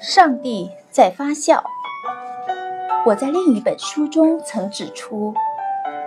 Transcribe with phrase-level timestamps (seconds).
[0.00, 1.64] 上帝在发笑。
[3.06, 5.34] 我在另一本书中曾指出，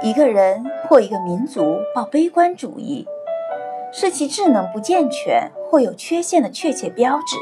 [0.02, 3.08] 一个人或一个民族抱悲观主义，
[3.92, 7.38] 是其智能不健全或有缺陷的确切标志。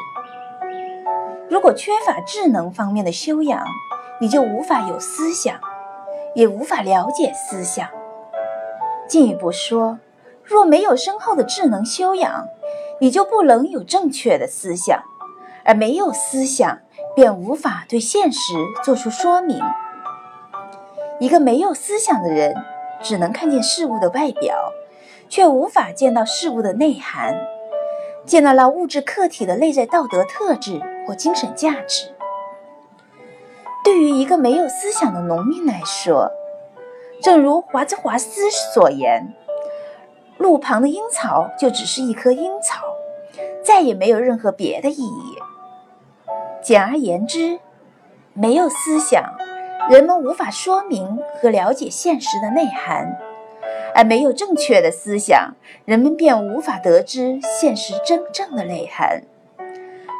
[1.50, 3.66] 如果缺乏智能方面的修养，
[4.20, 5.60] 你就无法有思想，
[6.34, 7.88] 也无法了解思想。
[9.08, 10.00] 进一步说，
[10.44, 12.48] 若没有深厚的智能修养，
[13.00, 15.04] 你就不能有正确的思想，
[15.64, 16.80] 而没有思想。
[17.16, 18.54] 便无法对现实
[18.84, 19.58] 做出说明。
[21.18, 22.54] 一个没有思想的人，
[23.02, 24.74] 只能看见事物的外表，
[25.30, 27.34] 却无法见到事物的内涵，
[28.26, 32.14] 见到了物质客体的内在道德特质或精神价值。
[33.86, 36.30] 对于一个没有思想的农民来说，
[37.22, 39.34] 正如华兹华斯所言，
[40.38, 42.84] 路旁的樱草就只是一棵樱草，
[43.64, 45.38] 再也没有任何别的意义。
[46.62, 47.60] 简而言之，
[48.34, 49.24] 没有思想，
[49.90, 53.16] 人们无法说明和了解现实的内涵；
[53.94, 55.54] 而没有正确的思想，
[55.86, 59.24] 人们便无法得知现实真正的内涵，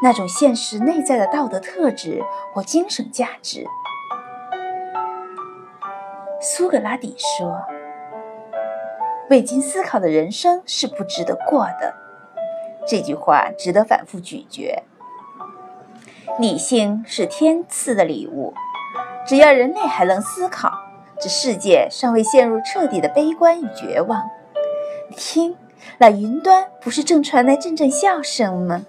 [0.02, 3.66] 那种现实内在的道德特质或精神价值。
[6.40, 7.64] 苏格拉底说
[9.30, 11.94] ：“未经思考的人生是不值得过的。”
[12.88, 14.84] 这句话值得反复咀嚼。
[16.38, 18.54] 理性是天赐的礼物，
[19.26, 20.72] 只要人类还能思考，
[21.20, 24.22] 这世界尚未陷入彻底的悲观与绝望。
[25.16, 25.56] 听，
[25.98, 28.86] 那云端不是正传来阵阵笑声吗？